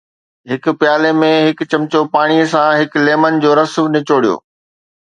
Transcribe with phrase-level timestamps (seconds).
[0.51, 4.35] هڪ پيالي ۾ هڪ چمچو پاڻي سان هڪ ليمن جو رس نچوڙيو